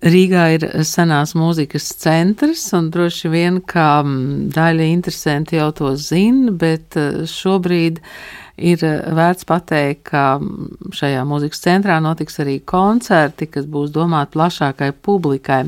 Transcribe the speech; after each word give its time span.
Rīgā 0.00 0.44
ir 0.54 0.64
senās 0.88 1.34
mūzikas 1.36 1.90
centrs, 2.00 2.62
un 2.72 2.88
droši 2.92 3.28
vien, 3.28 3.58
kā 3.60 4.00
daļa 4.00 4.86
interesanti 4.94 5.58
jau 5.58 5.68
to 5.76 5.90
zina, 6.00 6.54
bet 6.56 6.96
šobrīd 7.28 8.00
ir 8.60 8.80
vērts 9.16 9.44
pateikt, 9.48 10.02
ka 10.08 10.24
šajā 10.96 11.20
mūzikas 11.28 11.60
centrā 11.66 11.98
notiks 12.00 12.40
arī 12.40 12.58
koncerti, 12.64 13.50
kas 13.52 13.68
būs 13.68 13.92
domāti 13.92 14.38
plašākai 14.38 14.90
publikai. 15.04 15.62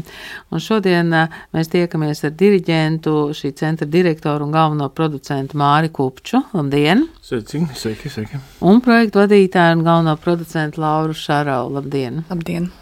Un 0.48 0.64
šodien 0.64 1.12
mēs 1.52 1.72
tiekamies 1.72 2.24
ar 2.24 2.32
diriģentu, 2.32 3.16
šī 3.36 3.52
centra 3.60 3.88
direktoru 3.88 4.48
un 4.48 4.56
galveno 4.56 4.88
producentu 4.96 5.60
Māri 5.60 5.92
Kupču. 5.92 6.40
Labdien! 6.56 7.04
Sveiki, 7.20 7.66
sveiki, 7.76 8.16
sveiki! 8.16 8.40
Un 8.64 8.80
projektu 8.80 9.26
vadītāju 9.26 9.80
un 9.82 9.88
galveno 9.88 10.16
producentu 10.16 10.80
Lauru 10.80 11.16
Šarau. 11.16 11.68
Labdien! 11.72 12.24
Labdien! 12.32 12.72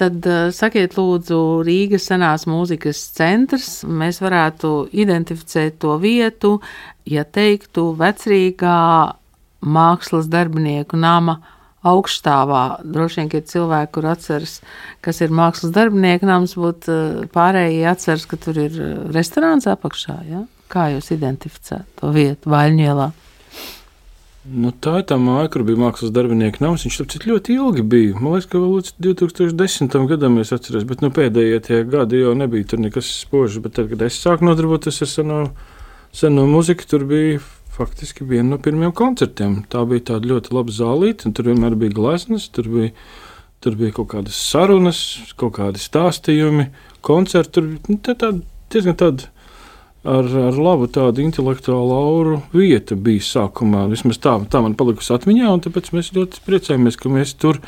Tad 0.00 0.24
sakiet, 0.56 0.94
lūdzu, 0.96 1.38
Rīgas 1.66 2.06
senās 2.08 2.46
mūzikas 2.48 3.02
centrs. 3.18 3.82
Mēs 3.84 4.22
varētu 4.24 4.88
identificēt 4.96 5.76
to 5.82 5.98
vietu, 6.00 6.54
ja 7.04 7.26
teiktu, 7.28 7.90
vecrīgā 8.00 8.80
mākslas 9.60 10.30
darbinieku 10.32 10.96
nama 10.96 11.36
augststāvā. 11.84 12.80
Droši 12.84 13.20
vien, 13.20 13.30
ka 13.32 13.40
ir 13.40 13.46
cilvēki, 13.48 13.92
kur 13.96 14.08
atceras, 14.10 14.58
kas 15.04 15.20
ir 15.24 15.32
mākslas 15.36 15.72
darbinieku 15.76 16.28
nams, 16.28 16.56
būtu 16.60 17.28
pārējie 17.34 17.86
atceras, 17.92 18.26
ka 18.28 18.40
tur 18.40 18.60
ir 18.66 18.76
restorāns 19.14 19.68
apakšā. 19.70 20.20
Ja? 20.28 20.44
Kā 20.70 20.90
jūs 20.94 21.12
identificētu 21.16 22.00
to 22.00 22.12
vietu 22.16 22.52
Vaļņielā? 22.52 23.10
Nu, 24.40 24.70
tā 24.72 25.02
ir 25.02 25.04
tā 25.04 25.18
māja, 25.20 25.50
kur 25.52 25.66
bija 25.68 25.76
mākslas 25.76 26.12
darbinieka 26.16 26.62
nams. 26.64 26.86
Viņš 26.86 26.96
tam 27.02 27.24
ļoti 27.28 27.56
ilgi 27.60 27.82
bija. 27.84 28.14
Man 28.16 28.38
liekas, 28.38 28.46
ka 28.48 28.56
vēl 28.56 28.78
līdz 28.78 28.92
2010. 29.04 29.96
gadam 30.08 30.38
es 30.40 30.52
atceros, 30.56 30.86
bet 30.88 31.02
nu, 31.04 31.10
pēdējie 31.12 31.58
tie 31.66 31.80
gadi 31.84 32.22
jau 32.22 32.32
nebija 32.38 32.70
tur 32.70 32.80
nekas 32.80 33.10
spožs. 33.20 33.58
Bet 33.60 33.76
tad, 33.76 33.90
kad 33.92 34.06
es 34.06 34.16
sāku 34.16 34.48
nodarboties 34.48 35.02
ar 35.04 35.10
seno, 35.12 35.40
seno 36.16 36.46
muziku, 36.48 36.88
tur 36.88 37.04
bija 37.10 37.42
faktiski 37.74 38.24
viena 38.24 38.54
no 38.54 38.58
pirmajiem 38.64 38.94
koncertiem. 38.96 39.58
Tā 39.68 39.84
bija 39.90 40.06
tāda 40.14 40.32
ļoti 40.32 40.56
laba 40.56 40.72
zālīte, 40.72 41.28
un 41.28 41.36
tur 41.36 41.50
vienmēr 41.50 41.76
bija 41.82 41.98
gleznas, 42.00 42.48
tur 42.48 42.72
bija, 42.72 42.94
tur 43.60 43.76
bija 43.76 43.98
kaut 44.00 44.08
kādas 44.14 44.40
sarunas, 44.40 45.02
kaut 45.36 45.58
kādi 45.60 45.84
stāstījumi, 45.84 46.70
koncerti. 47.04 47.58
Tur 47.58 47.68
nu, 47.76 48.00
tā, 48.00 48.16
tā, 48.16 48.32
diezgan 48.72 48.96
tāda 49.04 49.28
ar, 50.04 50.26
ar 50.48 50.58
labu 50.58 50.88
tādu 50.90 51.22
intelektuālu 51.24 51.96
auru 51.96 52.40
vieta 52.54 52.96
bija 52.96 53.24
sākumā. 53.26 53.86
Vismaz 53.90 54.20
tā, 54.22 54.36
tā 54.50 54.62
man 54.64 54.76
palikusi 54.78 55.14
atmiņā, 55.16 55.52
un 55.52 55.64
tāpēc 55.64 55.92
mēs 55.96 56.12
ļoti 56.16 56.42
priecājamies, 56.46 56.98
ka 57.00 57.12
mēs 57.12 57.34
tur 57.40 57.60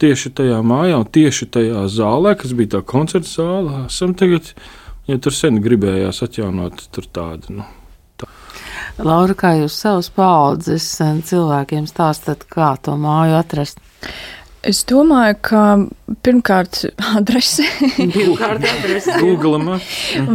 tieši 0.00 0.32
tajā 0.36 0.60
mājā 0.64 1.00
un 1.00 1.08
tieši 1.12 1.50
tajā 1.56 1.84
zālē, 1.92 2.36
kas 2.40 2.54
bija 2.56 2.76
tā 2.76 2.84
koncerta 2.92 3.28
zāle, 3.28 3.84
esam 3.88 4.14
tagad, 4.18 4.52
ja 5.08 5.18
tur 5.20 5.36
sen 5.36 5.60
gribējās 5.64 6.22
atjaunot 6.26 6.86
tur 6.94 7.08
tādu. 7.12 7.60
Nu, 7.60 7.68
tā. 8.20 8.28
Laura, 9.00 9.36
kā 9.36 9.54
jūs 9.60 9.76
savus 9.80 10.10
paudzes 10.12 10.92
cilvēkiem 11.00 11.88
stāstat, 11.88 12.44
kā 12.48 12.74
to 12.84 12.96
māju 13.00 13.38
atrast? 13.40 13.80
Es 14.66 14.82
domāju, 14.84 15.36
ka 15.40 15.60
pirmkārt 16.26 16.82
adrese. 17.16 17.64
Pirmkārt 17.96 18.66
adrese. 18.68 19.16
Google. 19.22 19.78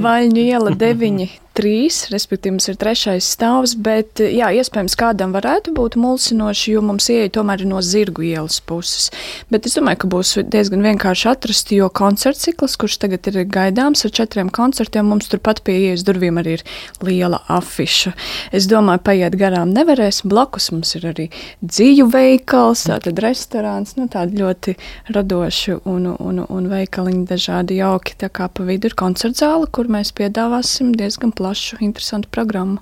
Vaļņu 0.05 0.45
iela 0.49 0.73
9 0.73 1.27
trīs, 1.55 2.01
respektīvi 2.11 2.55
mums 2.55 2.67
ir 2.69 2.77
trešais 2.79 3.27
stāvs, 3.35 3.75
bet 3.79 4.19
jā, 4.19 4.49
iespējams 4.59 4.97
kādam 4.99 5.33
varētu 5.35 5.73
būt 5.75 5.95
mulsinoši, 5.99 6.73
jo 6.75 6.83
mums 6.85 7.07
ieeja 7.11 7.31
tomēr 7.37 7.63
no 7.67 7.79
zirgu 7.85 8.25
ielas 8.27 8.59
puses. 8.59 9.07
Bet 9.51 9.67
es 9.69 9.77
domāju, 9.77 10.01
ka 10.03 10.09
būs 10.11 10.33
diezgan 10.51 10.83
vienkārši 10.85 11.29
atrast, 11.31 11.71
jo 11.75 11.87
koncerts 11.95 12.45
cikls, 12.45 12.75
kurš 12.81 12.99
tagad 13.05 13.29
ir 13.31 13.41
gaidāms 13.47 14.03
ar 14.07 14.13
četriem 14.19 14.51
koncertiem, 14.53 15.07
mums 15.09 15.29
turpat 15.31 15.63
pie 15.65 15.77
ieejas 15.85 16.03
durvīm 16.07 16.41
arī 16.41 16.57
ir 16.59 16.65
liela 17.05 17.41
afiša. 17.51 18.13
Es 18.55 18.67
domāju, 18.71 19.03
paiet 19.07 19.37
garām 19.39 19.71
nevarēs, 19.75 20.23
blakus 20.27 20.69
mums 20.75 20.95
ir 20.99 21.07
arī 21.13 21.29
dzīju 21.63 22.09
veikals, 22.11 22.85
tātad 22.89 23.19
restorāns, 23.23 23.95
nu 23.99 24.09
tādi 24.11 24.41
ļoti 24.43 24.75
radoši 25.15 25.79
un, 25.87 26.11
un, 26.19 26.43
un 26.43 26.69
veikaliņi 26.71 27.25
dažādi 27.31 27.79
jauki, 27.79 28.17
tā 28.19 28.29
kā 28.33 28.49
pa 28.51 28.67
vidu 28.67 28.91
ir 28.91 28.99
koncertzāle, 28.99 29.69
kur 29.71 29.89
mēs 29.91 30.11
piedāvāsim 30.17 30.93
diezgan 30.97 31.31
plaši 31.35 31.44
plašu, 31.45 31.77
interesantu 31.85 32.31
programmu. 32.33 32.81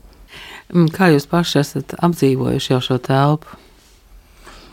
Mm, 0.71 0.87
kā 0.95 1.11
jūs 1.11 1.27
paši 1.29 1.59
esat 1.61 1.93
apdzīvojuši 1.99 2.73
jau 2.73 2.81
šo 2.81 2.97
telpu? 3.03 3.59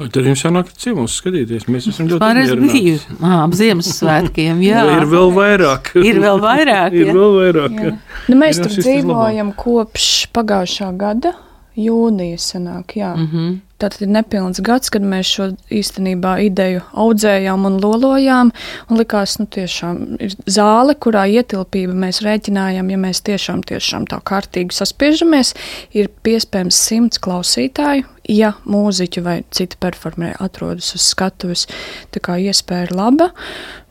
Tad 0.01 0.25
jums 0.25 0.41
jānāk 0.41 0.71
ciemos 0.81 1.13
skatīties. 1.21 1.67
Mēs 1.69 1.91
esam 1.91 2.07
ļoti 2.09 2.25
apmierināti. 2.25 2.93
Ap 3.21 3.57
Ziemassvētkiem, 3.59 4.63
jā. 4.65 4.85
jā. 4.89 4.95
Ir 4.97 5.09
vēl 5.11 5.33
vairāk. 5.37 5.91
ir 6.09 6.21
vēl 6.23 6.41
vairāk. 6.41 6.97
ir 6.97 7.11
vēl 7.13 7.35
vairāk. 7.37 7.75
Jā. 7.77 7.93
Nu, 8.31 8.39
mēs 8.41 8.63
jā, 8.63 8.65
tur 8.65 8.79
dzīvojam 8.79 9.53
kopš 9.59 10.07
pagājušā 10.33 10.89
gada 10.97 11.35
jūnija 11.77 12.41
sanāk, 12.41 12.97
jā. 12.97 13.13
Mm 13.19 13.29
-hmm. 13.29 13.59
Tātad 13.81 14.05
ir 14.05 14.13
nepilns 14.13 14.61
gads, 14.65 14.91
kad 14.93 15.05
mēs 15.07 15.31
šo 15.31 15.47
īstenībā 15.73 16.35
ideju 16.45 16.83
audzējām 17.01 17.65
un 17.65 17.79
lolojām, 17.81 18.53
un 18.91 19.01
likās, 19.01 19.39
nu 19.41 19.49
tiešām 19.49 20.03
ir 20.21 20.37
zāle, 20.45 20.97
kurā 21.01 21.25
ietilpība 21.31 21.97
mēs 22.05 22.21
rēķinājām, 22.27 22.93
ja 22.93 23.01
mēs 23.01 23.23
tiešām, 23.25 23.65
tiešām 23.71 24.05
tā 24.11 24.21
kārtīgi 24.21 24.77
saspiežamies, 24.77 25.55
ir 25.97 26.11
piespējams 26.27 26.81
simts 26.91 27.23
klausītāju, 27.25 28.05
ja 28.31 28.53
mūziķi 28.69 29.25
vai 29.25 29.37
citi 29.51 29.81
performeri 29.81 30.37
atrodas 30.45 30.93
uz 30.99 31.09
skatuves, 31.15 31.67
tā 32.13 32.23
kā 32.25 32.37
iespēja 32.37 32.91
ir 32.91 32.97
laba. 32.97 33.31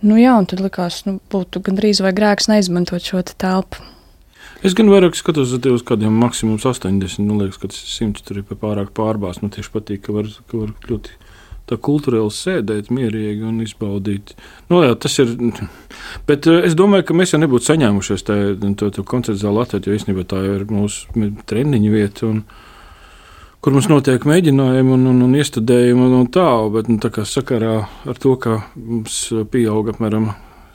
Nu 0.05 0.19
jā, 0.21 0.37
un 0.37 0.47
tad 0.49 0.61
likās, 0.63 1.01
nu 1.09 1.17
būtu 1.33 1.63
gandrīz 1.65 2.03
vai 2.05 2.13
grēks 2.15 2.51
neizmantot 2.51 3.03
šo 3.03 3.25
telpu. 3.33 3.81
Es 4.59 4.73
gan 4.75 4.89
vairāk 4.91 5.15
skatos 5.15 5.53
uz 5.55 5.83
kādiem 5.87 6.17
maksimums 6.19 6.65
80. 6.67 7.21
Man 7.23 7.39
liekas, 7.39 7.59
ka 7.61 7.69
tas 7.71 7.79
100 7.95 8.25
tur 8.27 8.41
ir 8.41 8.47
pārāk 8.49 8.91
pārbāzts. 8.97 9.39
Man 9.43 9.53
tieši 9.55 9.71
patīk, 9.71 10.01
ka 10.03 10.15
var, 10.17 10.27
ka 10.51 10.65
var 10.65 10.73
ļoti 10.89 11.15
tā 11.69 11.77
kultūrāli 11.79 12.33
sēdēt 12.33 12.89
mierīgi 12.91 13.45
un 13.47 13.61
izbaudīt. 13.63 14.33
Nu, 14.71 14.81
jā, 14.83 14.97
tas 14.99 15.15
ir. 15.21 15.31
Bet 16.27 16.49
eh, 16.49 16.63
es 16.67 16.75
domāju, 16.75 17.07
ka 17.07 17.15
mēs 17.15 17.35
jau 17.35 17.39
nebūtu 17.39 17.69
saņēmušies 17.69 18.25
tā, 18.27 18.39
to, 18.81 18.89
to 18.95 19.05
koncertu 19.07 19.39
zāli 19.45 19.63
atvērt, 19.63 19.87
jo 19.87 19.95
īstenībā 19.95 20.25
tā 20.27 20.41
ir 20.47 20.67
mūsu 20.73 21.29
treniņa 21.47 21.93
vieta. 21.93 22.33
Un, 22.33 22.43
kur 23.63 23.75
mums 23.75 23.87
notiek 23.91 24.27
mēģinājumi 24.27 24.95
un, 24.95 25.07
un, 25.13 25.23
un 25.23 25.39
iestudējumi 25.39 26.11
un 26.19 26.29
tā, 26.35 26.49
bet 26.75 26.91
nu, 26.91 26.99
tā 27.03 27.13
kā 27.15 27.23
sakarā 27.27 27.79
ar 28.07 28.19
to, 28.19 28.35
ka 28.39 28.61
mums 28.75 29.21
pieauga 29.51 29.95
apmēram 29.95 30.31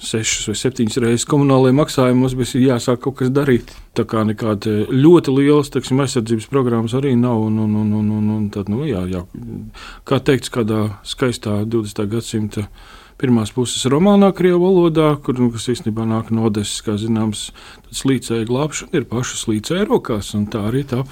sešas 0.06 0.48
vai 0.50 0.56
septiņas 0.58 1.00
reizes 1.04 1.28
komunālajiem 1.30 1.78
maksājumiem 1.80 2.24
mums 2.24 2.36
bija 2.38 2.74
jāsāk 2.74 3.02
kaut 3.04 3.18
kas 3.20 3.32
darīt. 3.34 3.72
Tā 3.94 4.06
kā 4.08 4.24
nekāda 4.26 4.88
ļoti 4.90 5.34
liela 5.36 5.62
teiksim, 5.76 6.02
aizsardzības 6.02 6.50
programmas 6.50 6.96
arī 6.98 7.14
nav. 7.18 7.44
Un, 7.48 7.60
un, 7.64 7.78
un, 7.82 7.94
un, 8.00 8.10
un, 8.18 8.28
un 8.36 8.50
tad, 8.54 8.72
nu, 8.72 8.82
jā, 8.88 9.04
jā, 9.10 9.24
kā 10.08 10.20
teikts, 10.24 10.52
kādā 10.54 10.82
skaistā 11.06 11.62
20. 11.64 12.04
gadsimta 12.10 12.68
pirmās 13.20 13.52
puses 13.54 13.84
romānā, 13.90 14.32
krievu 14.34 14.64
valodā, 14.64 15.14
kur 15.22 15.38
nu, 15.38 15.50
īstenībā 15.54 16.06
nāk 16.08 16.32
no 16.34 16.48
Odesas, 16.48 16.82
kā 16.84 16.96
zināms, 17.00 17.48
slīcēja 17.94 18.48
glābšana 18.48 18.98
ir 18.98 19.06
paša 19.10 19.38
slīcēja 19.44 19.88
rokās, 19.88 20.32
un 20.38 20.48
tā 20.50 20.64
arī 20.70 20.82
tā. 20.90 21.04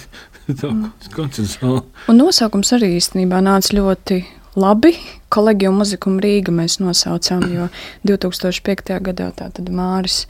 tā 0.60 0.72
mm. 0.72 1.82
Un 2.08 2.18
nosaukums 2.18 2.72
arī 2.78 2.94
īstenībā 2.96 3.42
nāca 3.44 3.76
ļoti 3.76 4.22
labi. 4.56 4.94
Kolegiju 5.32 5.72
muziku 5.74 6.12
Rīga 6.22 6.52
mēs 6.54 6.78
nosaucām, 6.82 7.46
jo 7.52 7.68
2005. 8.08 8.98
gadā 9.08 9.30
tātad 9.36 9.70
Māris 9.72 10.26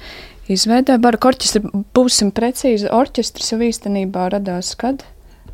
izveidēja 0.53 1.01
baroku 1.03 1.33
orķestri. 1.33 1.65
Būsim 1.95 2.31
precīzi, 2.35 2.91
orķestris 2.93 3.55
jau 3.55 3.61
īstenībā 3.67 4.29
radās 4.37 4.77
kad? 4.79 5.05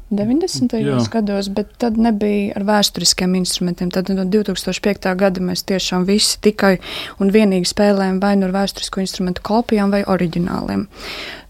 90. 0.09 0.73
Jā. 0.81 1.01
gados, 1.13 1.51
bet 1.53 1.75
tad 1.81 1.99
nebija 2.01 2.55
ar 2.57 2.65
vēsturiskiem 2.65 3.35
instrumentiem. 3.37 3.91
Tad 3.93 4.09
no 4.15 4.25
2005. 4.25 5.11
gada 5.21 5.43
mēs 5.45 5.67
tiešām 5.69 6.07
visi 6.09 6.39
tikai 6.41 6.79
un 7.21 7.33
vienīgi 7.35 7.69
spēlējam 7.69 8.21
vai 8.23 8.33
nu 8.41 8.49
ar 8.49 8.55
vēsturisko 8.57 9.05
instrumentu 9.05 9.45
kopijām 9.45 9.93
vai 9.93 10.07
oriģināliem. 10.09 10.87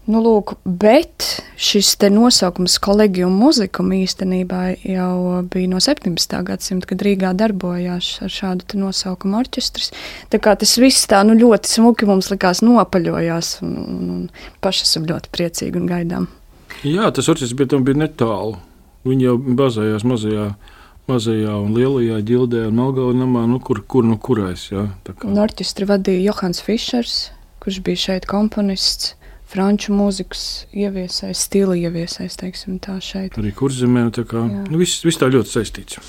Nu, 0.09 0.23
lūk, 0.25 0.55
bet 0.65 1.21
šis 1.61 1.91
nosaukums 2.09 2.79
kolēģiju 2.81 3.27
mūzikam 3.29 3.91
īstenībā 3.93 4.61
jau 4.81 5.43
bija 5.45 5.69
no 5.69 5.77
17. 5.85 6.33
gadsimta, 6.47 6.87
kad 6.89 7.03
Rīgā 7.05 7.35
darbojās 7.37 8.15
ar 8.25 8.33
šādu 8.33 8.79
nosaukumu 8.81 9.37
orķestris. 9.37 9.91
Tā 10.33 10.39
kā 10.41 10.55
tas 10.57 10.73
viss 10.81 11.05
tā 11.11 11.19
nu, 11.27 11.35
ļoti 11.37 11.69
smuki 11.75 12.09
mums 12.09 12.31
likās 12.33 12.63
nopaļojās, 12.65 13.51
un, 13.61 13.75
un, 13.83 14.09
un 14.15 14.57
paši 14.65 14.87
esam 14.87 15.05
ļoti 15.11 15.29
priecīgi 15.35 15.77
un 15.77 15.85
gaidām. 15.91 16.25
Jā, 16.81 17.11
tas 17.13 17.29
orķestris 17.29 17.53
bija, 17.59 17.77
bija 17.77 18.01
netālu. 18.07 18.57
Viņi 19.05 19.29
jau 19.29 19.37
bazējās 19.61 20.07
mazajā, 20.09 20.47
mazajā 21.11 21.53
un 21.53 21.77
lielajā 21.77 22.17
ģildē 22.31 22.65
un 22.71 22.81
Melngalnamā, 22.81 23.45
nu, 23.53 23.61
kur, 23.61 23.83
kur 23.85 24.09
nu 24.09 24.17
kurais. 24.17 24.71
Jā, 24.73 24.87
un 25.21 25.37
orķestri 25.45 25.85
vadīja 25.93 26.31
Johans 26.31 26.65
Fišers, 26.65 27.21
kurš 27.61 27.81
bija 27.85 28.05
šeit 28.07 28.29
komponists. 28.33 29.13
Franču 29.49 29.93
mūzikas 29.97 30.43
ieviesais, 30.75 31.41
stila 31.47 31.75
ieviesais, 31.77 32.37
teiksim, 32.39 32.77
tā 32.83 32.99
šeit. 33.03 33.37
Arī 33.39 33.53
kurzemē, 33.57 34.07
tā 34.15 34.25
kā 34.29 34.43
Jā. 34.45 34.63
nu, 34.69 34.79
viss, 34.81 35.01
viss 35.05 35.19
tā 35.19 35.29
ļoti 35.33 35.55
saistīts. 35.55 35.99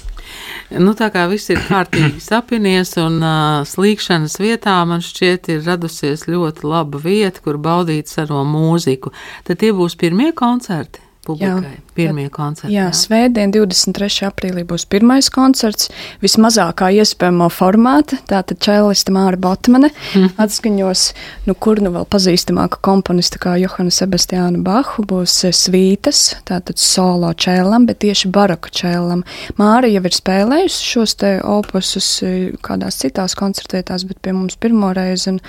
Nu, 0.78 0.92
tā 0.94 1.08
kā 1.10 1.24
viss 1.30 1.50
ir 1.50 1.58
kārtīgi 1.66 2.20
sapinies 2.22 2.94
un 3.02 3.18
uh, 3.18 3.66
slīkšanas 3.66 4.38
vietā, 4.42 4.76
man 4.86 5.02
šķiet, 5.04 5.50
ir 5.56 5.64
radusies 5.66 6.28
ļoti 6.30 6.68
laba 6.68 7.00
vieta, 7.02 7.42
kur 7.42 7.58
baudīt 7.58 8.12
saro 8.12 8.44
mūziku. 8.46 9.14
Tad 9.48 9.64
tie 9.64 9.72
būs 9.74 9.98
pirmie 9.98 10.30
koncerti 10.36 11.09
publikai. 11.30 11.72
Jā, 11.76 11.94
pirmie 11.96 12.26
koncerti. 12.32 12.72
Jā, 12.74 12.88
jā. 12.88 12.94
svētdien, 12.96 13.52
23. 13.54 14.08
aprīlī 14.28 14.64
būs 14.68 14.86
pirmais 14.90 15.30
koncerts, 15.32 15.90
vismazākā 16.22 16.90
iespējamo 17.00 17.48
formāta. 17.54 18.18
Tātad 18.30 18.60
čēliste 18.64 19.14
Māra 19.14 19.38
Botmane 19.40 19.90
mm. 19.90 20.34
atskaņos, 20.42 21.04
nu, 21.48 21.56
kur 21.56 21.82
nu 21.84 21.92
vēl 21.94 22.06
pazīstamāka 22.10 22.80
komponista 22.84 23.40
kā 23.42 23.56
Johana 23.60 23.92
Sebastiāna 23.94 24.62
Bahu 24.64 25.04
būs 25.10 25.36
eh, 25.48 25.54
svītas, 25.56 26.22
tātad 26.48 26.80
solo 26.82 27.32
čēlam, 27.34 27.86
bet 27.90 28.02
tieši 28.04 28.32
baroka 28.34 28.72
čēlam. 28.74 29.24
Māra 29.60 29.90
jau 29.90 30.04
ir 30.06 30.16
spēlējusi 30.16 30.90
šos 30.94 31.16
te 31.20 31.36
opusus 31.44 32.10
eh, 32.26 32.40
kādās 32.64 33.02
citās 33.02 33.38
koncertētās, 33.38 34.06
bet 34.08 34.22
pie 34.24 34.34
mums 34.36 34.58
pirmo 34.60 34.94
reizi, 34.96 35.36
un 35.36 35.40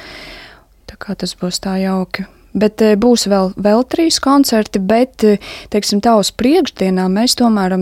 tā 0.89 0.99
kā 1.01 1.17
tas 1.17 1.35
būs 1.39 1.63
tā 1.63 1.79
jauki. 1.81 2.27
Bet 2.53 2.81
eh, 2.83 2.97
būs 2.99 3.27
vēl, 3.31 3.53
vēl 3.55 3.85
trīs 3.87 4.19
koncerti, 4.23 4.81
bet, 4.83 5.23
eh, 5.23 5.39
teiksim, 5.71 6.01
tā 6.03 6.17
uz 6.19 6.31
priekšdienā 6.35 7.05
mēs 7.11 7.37
tomēr 7.39 7.77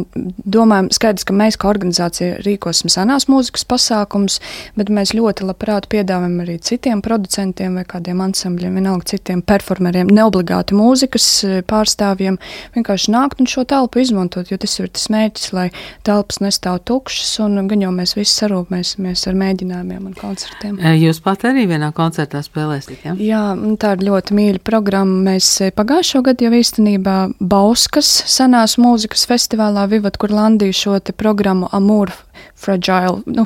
domājam, 0.45 0.89
skaidrs, 0.93 1.25
ka 1.25 1.33
mēs 1.33 1.57
kā 1.59 1.71
organizācija 1.71 2.39
rīkosim 2.45 2.91
senās 2.93 3.25
mūzikas 3.31 3.65
pasākums, 3.69 4.37
bet 4.77 4.91
mēs 4.93 5.15
ļoti 5.17 5.47
labprāt 5.49 5.89
piedāvājam 5.89 6.43
arī 6.43 6.59
citiem 6.61 7.01
producentiem 7.05 7.79
vai 7.79 7.85
kādiem 7.89 8.21
ansambļiem, 8.27 8.77
vienalga 8.77 9.09
citiem 9.15 9.41
performeriem, 9.41 10.11
neobligāti 10.13 10.77
mūzikas 10.77 11.27
eh, 11.47 11.57
pārstāvjiem, 11.65 12.37
vienkārši 12.77 13.15
nākt 13.15 13.41
un 13.41 13.49
šo 13.49 13.65
telpu 13.69 14.03
izmantot, 14.03 14.53
jo 14.53 14.61
tas 14.61 14.77
ir 14.77 14.91
tas 14.93 15.09
mērķis, 15.09 15.49
lai 15.57 15.67
telpas 16.05 16.43
nestāv 16.45 16.83
tukšas 16.85 17.33
un 17.47 17.65
gan 17.69 17.87
jau 17.87 17.91
mēs 17.95 18.13
visi 18.19 18.37
sarūpēsimies 18.37 19.25
ar 19.31 19.41
mēģinājumiem 19.41 20.11
un 20.11 20.15
koncertiem. 20.17 20.77
Jūs 20.99 21.23
pat 21.25 21.47
arī 21.49 21.65
vienā 21.69 21.89
koncertā 21.95 22.43
spēlēsiet, 22.45 23.01
ja? 23.07 23.17
Jā, 23.17 23.43
tā 23.81 23.95
ir 23.97 24.05
ļoti 24.09 24.37
mīļa 24.37 24.58
programmu 24.63 25.19
mēs 25.25 25.49
e, 25.63 25.71
pagājušo 25.75 26.21
gadu 26.27 26.47
jau 26.47 26.53
īstenībā 26.59 27.17
Bauskas 27.39 28.09
senās 28.29 28.77
mūzikas 28.81 29.25
festivālā 29.29 29.87
Vivat 29.91 30.19
Kurlandī 30.21 30.71
šo 30.75 30.99
programmu 31.17 31.69
Amūru 31.71 32.15
fragile. 32.59 33.21
Nu, 33.25 33.45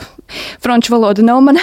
franču 0.63 0.94
valoda 0.94 1.22
nav 1.25 1.42
mana 1.45 1.62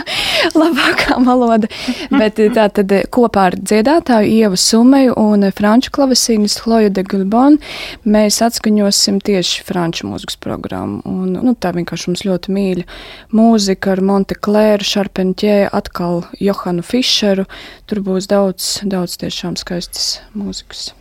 labākā 0.60 1.18
valoda, 1.26 1.68
bet 2.12 2.38
tā 2.54 2.68
tad 2.76 2.94
kopā 3.14 3.48
ar 3.50 3.58
dziedātāju 3.58 4.30
Ievu 4.30 4.58
Sumeju 4.60 5.16
un 5.20 5.48
franču 5.56 5.92
klavesīnis 5.94 6.58
Chloju 6.62 6.92
de 6.94 7.04
Gulbon 7.08 7.58
mēs 8.04 8.40
atskaņosim 8.46 9.20
tieši 9.24 9.64
franču 9.66 10.08
mūzikas 10.10 10.38
programmu. 10.40 11.02
Un, 11.08 11.38
nu, 11.40 11.54
tā 11.58 11.74
vienkārši 11.76 12.10
mums 12.10 12.26
ļoti 12.26 12.54
mīļa 12.54 12.88
mūzika 13.34 13.94
ar 13.94 14.04
Monte 14.04 14.38
Claire, 14.38 14.84
Šarpenķē, 14.86 15.56
atkal 15.74 16.24
Johanu 16.40 16.84
Fischeru. 16.86 17.48
Tur 17.90 18.04
būs 18.06 18.30
daudz, 18.30 18.76
daudz 18.86 19.18
tiešām 19.22 19.58
skaistas 19.60 20.20
mūzikas. 20.36 20.92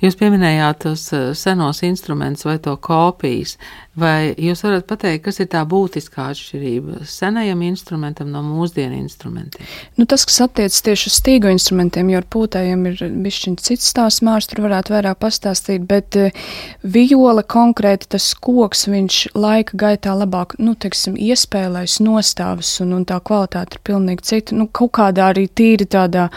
Jūs 0.00 0.16
pieminējāt 0.16 0.78
tos 0.86 1.02
eh, 1.12 1.30
senos 1.36 1.82
instrumentus 1.84 2.46
vai 2.48 2.56
to 2.62 2.72
kopijas, 2.80 3.58
vai 4.00 4.32
jūs 4.40 4.62
varat 4.64 4.86
pateikt, 4.88 5.26
kas 5.26 5.42
ir 5.42 5.50
tā 5.52 5.60
būtiskā 5.68 6.30
atšķirība 6.32 7.02
senajam 7.08 7.60
instrumentam 7.66 8.30
no 8.32 8.40
mūsdienu 8.46 8.96
instrumentiem? 8.96 9.66
Nu, 10.00 10.06
tas, 10.08 10.24
kas 10.28 10.40
attiecas 10.46 10.80
tieši 10.86 11.10
uz 11.12 11.18
stīgu 11.20 11.52
instrumentiem, 11.52 12.14
jo 12.14 12.22
ar 12.22 12.28
pūtējiem 12.32 12.88
ir 12.92 13.04
bišķiņ 13.26 13.60
cits 13.60 13.92
stāsts, 13.92 14.24
mārs 14.24 14.48
tur 14.48 14.64
varētu 14.64 14.96
vairāk 14.96 15.20
pastāstīt, 15.20 15.84
bet 15.90 16.16
uh, 16.16 16.50
viola 16.80 17.44
konkrēti 17.44 18.08
tas 18.16 18.32
koks, 18.40 18.88
viņš 18.88 19.22
laika 19.36 19.80
gaitā 19.84 20.16
labāk, 20.16 20.56
nu, 20.62 20.78
teiksim, 20.80 21.18
iespēlēs 21.20 22.00
nostāvis 22.00 22.78
un, 22.84 22.96
un 22.96 23.08
tā 23.08 23.20
kvalitāte 23.20 23.76
ir 23.76 23.84
pilnīgi 23.90 24.30
cita, 24.32 24.56
nu, 24.56 24.70
kaut 24.72 24.96
kādā 24.96 25.28
arī 25.34 25.50
tīri 25.52 25.84
tādā 25.90 26.30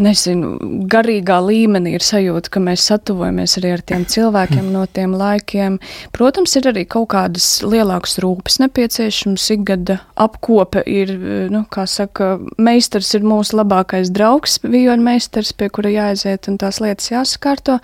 nezinu, 0.00 0.54
garīgā 0.90 1.36
līmenī 1.44 1.94
ir 1.96 2.04
sajūta, 2.04 2.50
ka 2.54 2.62
mēs 2.62 2.86
satuvojamies 2.88 3.56
arī 3.60 3.74
ar 3.76 3.84
tiem 3.86 4.06
cilvēkiem 4.10 4.72
no 4.74 4.84
tiem 4.90 5.14
laikiem. 5.18 5.78
Protams, 6.14 6.56
ir 6.58 6.70
arī 6.72 6.84
kaut 6.90 7.10
kādas 7.14 7.48
lielākas 7.62 8.18
rūpes 8.24 8.58
nepieciešams. 8.64 9.46
Ikgada 9.54 10.00
apkope 10.20 10.82
ir, 10.90 11.14
nu, 11.54 11.64
kā 11.70 11.86
saka, 11.90 12.36
meistars 12.58 13.12
ir 13.14 13.26
mūsu 13.26 13.60
labākais 13.60 14.10
draugs, 14.14 14.58
vioļu 14.64 15.04
meistars, 15.04 15.54
pie 15.54 15.70
kura 15.70 15.92
jāaiziet 15.94 16.50
un 16.50 16.58
tās 16.58 16.82
lietas 16.82 17.12
jāsakārto. 17.12 17.78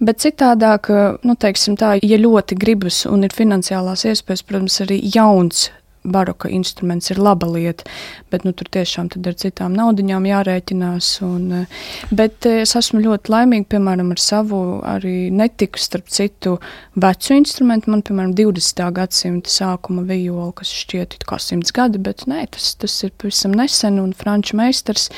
Bet 0.00 0.22
citādāk, 0.22 0.88
nu, 1.26 1.36
teiksim 1.36 1.76
tā, 1.80 1.96
ja 2.00 2.16
ļoti 2.20 2.56
gribas 2.56 3.02
un 3.10 3.26
ir 3.26 3.34
finansiālās 3.36 4.06
iespējas, 4.08 4.46
protams, 4.46 4.80
arī 4.86 5.02
jauns 5.12 5.68
baroka 6.02 6.48
instruments 6.48 7.10
ir 7.10 7.18
laba 7.20 7.46
lieta, 7.50 7.84
bet 8.32 8.44
nu, 8.46 8.52
tur 8.56 8.68
tiešām 8.72 9.10
ar 9.10 9.36
citām 9.38 9.74
naudiņām 9.76 10.26
jārēķinās. 10.28 11.08
Un, 11.26 11.44
eh, 11.52 11.80
bet 12.10 12.46
eh, 12.48 12.62
es 12.64 12.74
esmu 12.78 13.02
ļoti 13.04 13.32
laimīga, 13.34 13.68
piemēram, 13.74 14.12
ar 14.14 14.22
savu 14.22 14.60
arī 14.86 15.30
netiku 15.34 15.80
starp 15.80 16.08
citu 16.08 16.58
vecu 16.96 17.36
instrumentu. 17.36 17.90
Man, 17.92 18.04
piemēram, 18.06 18.34
20. 18.38 18.84
gadsimta 18.96 19.52
sākuma 19.52 20.06
viola, 20.08 20.52
kas 20.56 20.72
šķiet 20.82 21.18
kā 21.28 21.40
simts 21.42 21.74
gadi, 21.76 22.00
bet 22.02 22.24
nē, 22.30 22.46
tas, 22.56 22.72
tas 22.80 22.96
ir 23.04 23.12
pavisam 23.20 23.54
nesen 23.56 24.00
un 24.02 24.14
franču 24.16 24.56
meistars. 24.60 25.10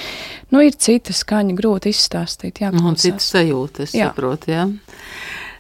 Nu, 0.51 0.65
ir 0.65 0.75
cita 0.75 1.15
skaņa, 1.17 1.57
grūti 1.59 1.95
izstāstīt. 1.95 2.63
Jā, 2.65 2.73
un 2.75 2.99
citas 2.99 3.31
sajūtas, 3.33 3.95
saprot, 3.95 4.51
jā. 4.51 4.67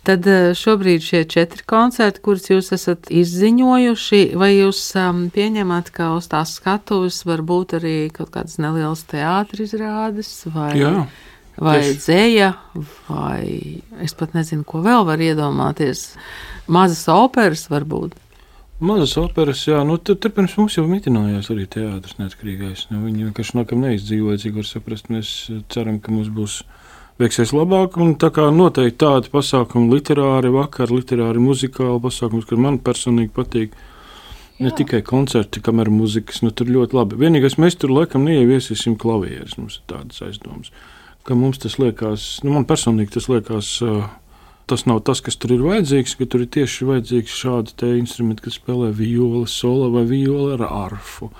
Tad 0.02 0.26
eh, 0.26 0.50
šobrīd 0.58 1.04
šie 1.04 1.20
četri 1.30 1.62
koncerti, 1.68 2.22
kurus 2.26 2.48
jūs 2.50 2.72
esat 2.74 3.10
izziņojuši, 3.14 4.22
vai 4.38 4.50
jūs 4.56 4.80
um, 4.98 5.28
pieņemat, 5.30 5.92
ka 5.94 6.08
uz 6.16 6.26
tās 6.32 6.56
skatuves 6.58 7.20
var 7.28 7.44
būt 7.46 7.76
arī 7.78 7.94
kaut 8.14 8.32
kādas 8.34 8.58
nelielas 8.62 9.04
teātris 9.06 9.70
izrādes 9.70 10.32
vai, 10.50 10.72
Jā, 10.80 11.06
vai 11.54 11.78
dzēja, 11.94 12.50
vai 13.06 13.46
es 14.02 14.18
pat 14.18 14.34
nezinu, 14.34 14.66
ko 14.66 14.82
vēl 14.82 15.06
var 15.06 15.22
iedomāties. 15.22 16.08
Mazas 16.66 17.06
operas 17.12 17.68
varbūt. 17.70 18.18
Mazas 18.82 19.14
operas, 19.22 19.62
jā, 19.68 19.78
nu, 19.86 20.00
tur, 20.02 20.18
tur 20.18 20.32
pirms 20.34 20.56
mums 20.58 20.74
jau 20.74 20.82
mitinājās 20.90 21.52
arī 21.54 21.68
teātris 21.70 22.18
neatkarīgais. 22.18 22.88
Nu, 22.90 23.04
viņi 23.06 23.28
vienkārši 23.28 23.60
nākam 23.60 23.86
neizdzīvoja, 23.86 24.42
cik 24.42 24.58
var 24.58 24.66
saprast. 24.66 25.12
Mēs 25.14 25.28
ceram, 25.70 26.02
ka 26.02 26.10
mums 26.10 26.32
būs 26.34 26.64
veiksies 27.20 27.52
labāk. 27.56 27.98
Un 28.00 28.14
tā 28.20 28.32
kā 28.34 28.48
noteikti 28.54 29.00
tādi 29.04 29.32
pasākumi, 29.32 29.90
literāri, 29.92 30.52
vakar, 30.54 30.92
literāri, 30.92 31.42
muzikāli 31.42 32.00
pasākumi, 32.04 32.46
kas 32.48 32.62
man 32.62 32.78
personīgi 32.82 33.34
patīk. 33.36 33.76
Ne 34.62 34.68
Jā. 34.68 34.76
tikai 34.82 35.00
koncerti, 35.02 35.62
kamēr 35.64 35.88
mūzikas, 35.90 36.42
nu 36.44 36.52
tur 36.54 36.68
ļoti 36.70 36.94
labi. 36.94 37.18
Vienīgais, 37.18 37.56
mēs 37.58 37.74
tur 37.80 37.90
laikam 37.90 38.22
neieviesīsim 38.28 38.94
klavierus, 39.00 39.56
mums 39.58 39.80
ir 39.80 39.86
tādas 39.90 40.20
aizdomas. 40.22 40.70
Ka 41.26 41.34
mums 41.38 41.58
tas 41.62 41.78
liekas, 41.80 42.26
nu 42.44 42.52
man 42.54 42.66
personīgi 42.68 43.16
tas 43.16 43.26
liekas, 43.32 43.72
tas 44.70 44.84
nav 44.86 45.00
tas, 45.08 45.22
kas 45.24 45.38
tur 45.40 45.56
ir 45.56 45.64
vajadzīgs, 45.64 46.14
ka 46.18 46.28
tur 46.30 46.44
ir 46.44 46.52
tieši 46.54 46.86
vajadzīgs 46.92 47.40
šādi 47.42 47.94
instrumenti, 47.98 48.44
kas 48.46 48.60
spēlē 48.60 48.92
viola, 48.94 49.48
solo 49.50 49.90
vai 49.96 50.04
viola 50.10 50.54
ar 50.58 50.66
arfu. 50.68 51.32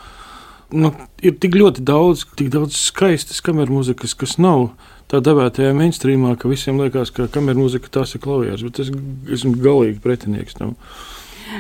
Nu, 0.73 0.93
ir 1.21 1.37
tik 1.41 1.57
ļoti 1.59 1.85
daudz, 1.85 2.25
tik 2.39 2.49
daudz 2.53 2.77
skaistas 2.81 3.43
kameras 3.45 3.73
mūzikas, 3.73 4.15
kas 4.19 4.39
nav 4.41 4.71
tā 5.13 5.21
devētajā 5.25 5.75
mainstreamā, 5.77 6.37
ka 6.41 6.49
visiem 6.49 6.81
liekas, 6.81 7.13
ka 7.13 7.29
kameras 7.33 7.61
mūzika 7.61 7.93
tas 7.93 8.15
ir 8.17 8.23
klavieris, 8.25 8.65
bet 8.65 8.81
es 8.81 8.93
esmu 9.37 9.59
galīgi 9.61 10.01
pretinieks 10.05 10.57
tam. 10.57 10.73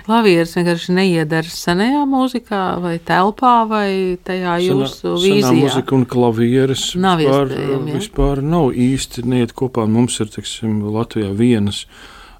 Klavieris 0.06 0.54
vienkārši 0.56 0.94
neiedara 0.96 1.52
senajā 1.52 2.06
mūzikā, 2.08 2.62
vai 2.80 2.94
telpā, 3.04 3.52
vai 3.68 3.88
tajā 4.24 4.56
jūsu 4.64 5.14
vīzijā. 5.20 5.44
Tā 5.44 5.52
mūzika 5.58 5.96
un 5.98 6.06
klavieris 6.08 6.86
nav 6.96 7.20
vispār, 7.20 7.52
ja? 7.52 7.78
vispār 7.90 8.42
nav 8.46 8.72
īsti 8.72 9.26
neiet 9.28 9.52
kopā. 9.58 9.84
Mums 9.90 10.16
ir, 10.24 10.32
teiksim, 10.32 10.80
Latvijā 10.94 11.32
vienas. 11.36 11.84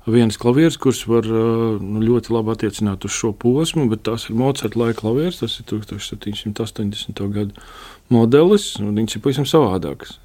Viens 0.02 0.35
klavieris, 0.35 0.75
kurš 0.82 1.04
var 1.06 1.26
nu, 1.26 2.00
ļoti 2.02 2.32
labi 2.35 2.50
attiecināt 2.56 3.04
uz 3.06 3.14
šo 3.14 3.30
posmu, 3.38 3.85
bet 3.92 4.02
tas 4.09 4.26
ir 4.26 4.35
Mocarta 4.38 4.80
laika 4.80 4.99
klavieris. 5.04 5.38
Tas 5.38 5.61
ir 5.61 5.68
1780. 5.71 7.23
gada 7.37 7.66
modelis, 8.11 8.73
un 8.82 8.97
viņš 8.99 9.16
ir 9.16 9.23
pavisam 9.23 9.47
savādāks. 9.47 10.16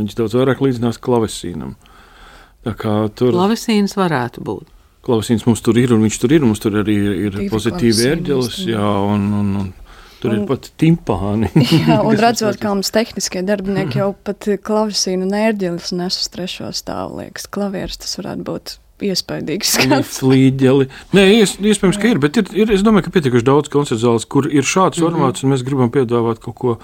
Viņš 0.00 0.18
daudz 0.18 0.34
vairāk 0.34 0.62
līdzinās 0.64 0.98
klavesīnam. 1.02 1.76
Tur 2.66 3.30
klavesīns 3.30 3.94
varētu 3.96 4.42
būt. 4.44 4.76
Klavesīns 5.06 5.46
mums 5.46 5.62
tur 5.64 5.78
ir, 5.80 5.94
un 5.94 6.02
viņš 6.04 6.18
tur 6.20 6.34
ir. 6.34 6.42
Mums 6.44 6.60
tur 6.60 6.82
arī 6.82 6.98
ir, 6.98 7.38
ir 7.38 7.52
pozitīvi 7.52 8.10
ērģelis, 8.10 8.58
jā, 8.68 8.90
un, 9.14 9.30
un, 9.38 9.54
un 9.62 9.70
tur 10.20 10.34
un, 10.34 10.42
ir 10.42 10.50
pat 10.50 10.72
timpāni. 10.80 11.54
jā, 11.86 12.02
un 12.02 12.18
redzot, 12.18 12.58
kā 12.60 12.74
mums 12.74 12.90
tehniskie 12.98 13.46
darbinieki 13.46 13.98
jau 14.02 14.10
pat 14.26 14.50
klavesīnu 14.66 15.30
un 15.30 15.40
ērģelis 15.46 15.94
nes 15.96 16.18
uz 16.18 16.30
trešo 16.34 16.74
stāvu, 16.76 17.22
liekas, 17.22 17.46
klavieris 17.46 18.02
tas 18.02 18.18
varētu 18.20 18.48
būt 18.50 18.80
iespaidīgs 19.06 19.74
skats. 19.76 20.18
Flīģeli. 20.20 20.88
Nē, 21.16 21.26
ies, 21.40 21.56
iespējams, 21.58 22.00
ka 22.00 22.10
ir, 22.10 22.20
bet 22.22 22.40
ir, 22.40 22.50
ir, 22.64 22.72
es 22.74 22.84
domāju, 22.86 23.08
ka 23.08 23.14
pietiekuši 23.16 23.46
daudz 23.46 23.72
koncertu 23.72 24.02
zāles, 24.02 24.26
kur 24.28 24.48
ir 24.50 24.66
šāds 24.66 24.98
mm 24.98 25.04
-hmm. 25.04 25.06
formāts, 25.06 25.44
un 25.44 25.54
mēs 25.54 25.64
gribam 25.66 25.92
piedāvāt 25.94 26.42
kaut 26.44 26.56
ko, 26.56 26.76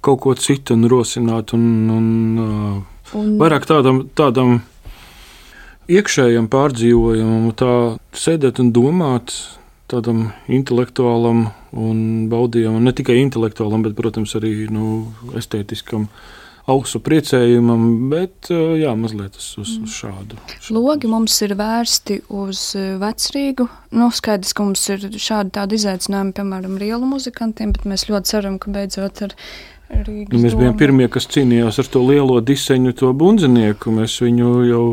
kaut 0.00 0.20
ko 0.20 0.34
citu 0.34 0.74
un 0.74 0.88
rosināt, 0.90 1.54
un, 1.56 1.66
un, 1.90 2.06
uh, 2.38 3.18
un 3.18 3.34
vairāk 3.40 3.66
tādam, 3.66 4.04
tādam 4.14 4.60
iekšējam 5.88 6.48
pārdzīvojumam, 6.48 7.52
tā 7.52 7.98
sēdēt 8.12 8.60
un 8.60 8.72
domāt, 8.72 9.34
tādam 9.90 10.30
intelektuālam 10.48 11.50
un 11.72 12.28
baudījumam, 12.32 12.84
ne 12.84 12.92
tikai 12.96 13.18
intelektuālam, 13.20 13.84
bet, 13.84 13.96
protams, 13.98 14.34
arī 14.38 14.70
nu, 14.72 15.12
estētiskam 15.36 16.08
ausu 16.70 17.00
priecējumam, 17.04 17.82
bet 18.12 18.48
jā, 18.50 18.94
mazliet 18.96 19.36
uz, 19.36 19.50
uz, 19.60 19.74
uz 19.84 19.96
šādu, 19.98 20.38
šādu. 20.54 20.76
Logi 20.78 21.10
mums 21.10 21.36
ir 21.44 21.52
vērsti 21.58 22.22
uz 22.32 22.62
vecrīgu. 23.02 23.68
Nu, 23.94 24.08
skaidrs, 24.14 24.54
ka 24.56 24.64
mums 24.66 24.86
ir 24.94 25.04
šādi 25.12 25.54
tādi 25.58 25.78
izaicinājumi, 25.80 26.34
piemēram, 26.38 26.78
rielu 26.80 27.04
muzikantiem, 27.08 27.74
bet 27.76 27.86
mēs 27.90 28.08
ļoti 28.08 28.32
ceram, 28.32 28.58
ka 28.62 28.72
beidzot 28.74 29.24
ar 29.28 29.36
Rīgas 29.94 30.32
nu, 30.32 30.40
mēs 30.40 30.54
bijām 30.56 30.72
domu. 30.72 30.80
pirmie, 30.80 31.08
kas 31.12 31.28
cīnījās 31.30 31.78
ar 31.82 31.88
to 31.92 32.00
lielo 32.02 32.40
diseņu, 32.42 32.94
to 32.98 33.10
bundzinieku. 33.14 33.92
Mēs 33.94 34.16
viņu 34.24 34.52
jau 34.70 34.84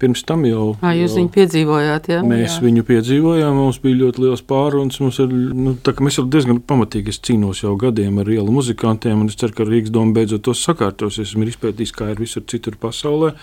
pirms 0.00 0.24
tam 0.26 0.44
jau. 0.48 0.66
À, 0.80 0.92
jūs 0.96 1.12
jau, 1.12 1.20
viņu 1.20 1.32
piedzīvojāt, 1.34 2.08
jā? 2.12 2.20
Mēs 2.26 2.56
jā. 2.56 2.64
viņu 2.64 2.84
piedzīvojām, 2.88 3.58
mums 3.58 3.80
bija 3.82 4.00
ļoti 4.02 4.24
liels 4.24 4.44
pārunas. 4.48 5.00
Ir, 5.22 5.34
nu, 5.54 5.74
mēs 6.06 6.18
jau 6.18 6.26
diezgan 6.30 6.60
pamatīgi 6.64 7.14
cīnos 7.24 7.62
jau 7.64 7.74
gadiem 7.80 8.20
ar 8.22 8.30
ielu 8.34 8.54
muzikantiem, 8.54 9.24
un 9.24 9.32
es 9.32 9.38
ceru, 9.40 9.56
ka 9.58 9.68
Rīgas 9.68 9.94
doma 9.94 10.16
beidzot 10.18 10.44
tos 10.48 10.64
sakārtos. 10.66 11.20
Esmu 11.22 11.46
izpētījis, 11.50 11.94
kā 11.96 12.10
ir 12.12 12.22
visur 12.22 12.44
citur 12.50 12.78
pasaulē, 12.80 13.34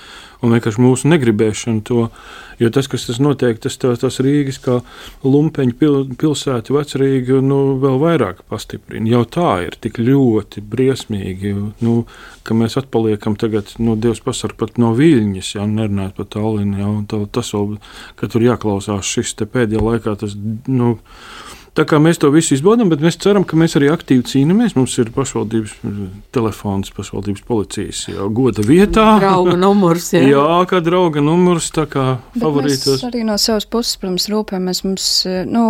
un 0.42 0.56
vienkārši 0.56 0.82
mūsu 0.82 1.12
negribēšana 1.12 1.86
to 1.88 2.08
Jo 2.62 2.70
tas, 2.70 2.86
kas 2.86 3.08
tas 3.08 3.18
notiek, 3.18 3.58
tas, 3.58 3.74
tas, 3.82 3.98
tas 4.04 4.20
Rīgas 4.22 4.60
kā 4.62 4.76
lumpeņu 5.26 5.74
pil, 5.80 5.96
pilsēta, 6.22 6.76
vecrīga, 6.76 7.40
nu, 7.42 7.58
vēl 7.82 7.98
vairāk 8.04 8.44
pastiprina. 8.52 9.10
Jau 9.16 9.22
tā 9.26 9.48
ir 9.66 9.78
tik 9.82 9.98
ļoti 9.98 10.62
briesmīgi, 10.70 11.56
nu, 11.82 11.96
ka 12.46 12.58
mēs 12.58 12.78
atpaliekam 12.78 13.34
tagad, 13.42 13.74
nu, 13.82 13.96
Dievs 13.98 14.22
pasarg 14.22 14.60
pat 14.62 14.78
no 14.82 14.92
Viļņas, 14.98 15.56
ja 15.56 15.66
nerunājot 15.66 16.20
par 16.20 16.30
Tallinu, 16.38 16.78
ja, 16.84 16.92
un 16.92 17.08
tā, 17.10 17.24
tas 17.34 17.50
vēl, 17.58 17.80
ka 18.22 18.30
tur 18.30 18.46
jāklausās 18.46 19.10
šis 19.10 19.34
te 19.42 19.50
pēdējā 19.50 19.82
laikā, 19.88 20.14
tas, 20.22 20.38
nu, 20.70 21.00
Tā 21.72 21.86
kā 21.88 22.02
mēs 22.04 22.18
to 22.20 22.28
visu 22.34 22.52
izbaudām, 22.58 22.90
bet 22.92 23.00
mēs 23.00 23.16
ceram, 23.24 23.46
ka 23.48 23.56
mēs 23.56 23.78
arī 23.80 23.88
aktīvi 23.94 24.26
cīnāmies. 24.28 24.74
Mums 24.76 24.98
ir 25.00 25.08
pašvaldības 25.16 25.78
telefons, 26.36 26.92
pašvaldības 26.92 27.46
policijas 27.48 28.02
jau 28.10 28.26
goda 28.36 28.66
vietā. 28.68 29.06
Drauga 29.22 29.54
numurs, 29.56 30.10
jā. 30.12 30.26
jā, 30.34 30.44
kā 30.68 30.82
drauga 30.84 31.24
numurs, 31.24 31.70
tā 31.72 31.86
kā 31.88 32.06
favorītos. 32.36 32.98
Mēs 32.98 33.06
arī 33.08 33.22
no 33.28 33.38
savas 33.40 33.70
puses, 33.72 33.96
protams, 34.02 34.28
rūpējamies. 34.34 34.82
Mums, 34.84 35.06
nu, 35.48 35.64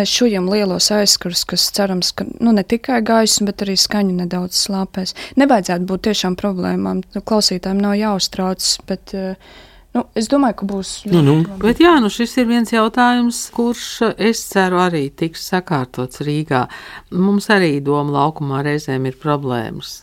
mēs 0.00 0.16
šujam 0.16 0.48
lielos 0.50 0.90
aizskarus, 0.96 1.44
kas 1.52 1.68
cerams, 1.76 2.10
ka 2.18 2.26
nu, 2.32 2.50
ne 2.56 2.64
tikai 2.66 2.98
gaisa, 3.06 3.46
bet 3.46 3.62
arī 3.62 3.76
skaņa 3.78 4.24
nedaudz 4.24 4.58
slāpēs. 4.58 5.14
Nevajadzētu 5.38 5.86
būt 5.92 6.08
tiešām 6.08 6.34
problēmām. 6.40 7.04
Klausītājiem 7.22 7.84
nav 7.84 7.94
jāuztrauc, 8.00 8.66
bet 8.90 9.14
uh, 9.14 9.54
Nu, 9.94 10.02
es 10.18 10.26
domāju, 10.26 10.56
ka 10.58 10.66
būs. 10.66 10.88
Nu, 11.06 11.20
nu. 11.22 11.36
Bet 11.62 11.78
jā, 11.78 11.92
nu 12.02 12.08
šis 12.10 12.32
ir 12.42 12.48
viens 12.48 12.72
jautājums, 12.74 13.44
kurš, 13.54 13.86
es 14.18 14.40
ceru, 14.50 14.80
arī 14.82 15.04
tiks 15.14 15.44
sakārtots 15.52 16.18
Rīgā. 16.26 16.64
Mums 17.14 17.46
arī 17.54 17.76
doma 17.84 18.16
laukumā 18.16 18.64
reizēm 18.66 19.06
ir 19.06 19.14
problēmas. 19.22 20.00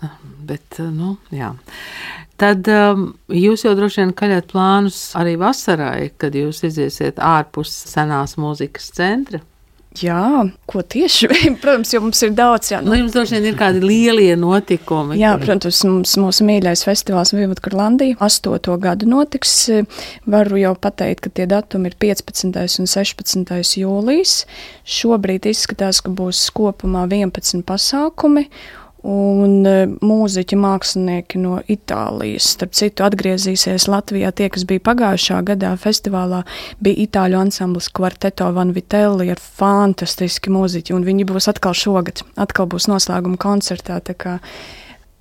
Bet, 0.47 0.79
nu, 0.95 1.17
jā. 1.35 1.51
Tad 2.39 2.71
um, 2.71 3.09
jūs 3.35 3.67
jau 3.67 3.75
droši 3.77 4.05
vien 4.05 4.15
kaļat 4.17 4.47
plānus 4.49 5.01
arī 5.19 5.35
vasarai, 5.37 6.07
kad 6.17 6.39
jūs 6.39 6.63
iziesiet 6.71 7.19
ārpus 7.19 7.75
senās 7.91 8.39
mūzikas 8.39 8.93
centra. 8.95 9.43
Jā, 9.99 10.47
ko 10.71 10.79
tieši? 10.87 11.27
protams, 11.61 11.91
jo 11.91 11.99
mums 12.05 12.21
ir 12.23 12.31
daudz. 12.35 12.69
Jā, 12.71 12.79
nu, 12.85 12.93
jums 12.95 13.11
droši 13.11 13.35
vien 13.35 13.49
ir 13.49 13.57
kādi 13.59 13.81
lielie 13.83 14.37
notikumi. 14.39 15.17
Jā, 15.19 15.33
protams, 15.41 15.81
mums, 15.83 16.13
mūsu 16.21 16.47
mīļais 16.47 16.85
festivāls 16.87 17.33
Vivutkurlandija 17.35 18.15
astoto 18.23 18.77
gadu 18.79 19.09
notiks. 19.11 19.55
Varu 20.31 20.61
jau 20.61 20.73
pateikt, 20.79 21.25
ka 21.25 21.33
tie 21.41 21.47
datumi 21.51 21.91
ir 21.91 21.97
15. 21.99 22.55
un 22.79 22.87
16. 22.87 23.57
jūlijas. 23.83 24.37
Šobrīd 24.87 25.49
izskatās, 25.51 25.99
ka 26.05 26.13
būs 26.15 26.45
kopumā 26.55 27.03
11 27.11 27.67
pasākumi 27.67 28.47
un 29.07 29.65
e, 29.65 29.75
mūziķi, 30.01 30.57
mākslinieki 30.61 31.41
no 31.41 31.59
Itālijas. 31.71 32.51
Starp 32.55 32.75
citu, 32.77 33.05
atgriezīsies 33.05 33.87
Latvijā 33.91 34.31
tie, 34.35 34.49
kas 34.53 34.65
bija 34.69 34.83
pagājušā 34.91 35.41
gadā 35.47 35.73
festivālā, 35.81 36.43
bija 36.83 37.05
itāļu 37.07 37.39
ansamblis 37.41 37.89
Quarteto 37.93 38.51
Van 38.55 38.73
Vitelli 38.75 39.31
ar 39.33 39.41
fantastiski 39.41 40.53
mūziķi, 40.53 40.95
un 40.97 41.07
viņi 41.07 41.27
būs 41.31 41.49
atkal 41.51 41.77
šogad, 41.77 42.23
atkal 42.41 42.69
būs 42.69 42.89
noslēguma 42.91 43.41
koncertā. 43.41 44.01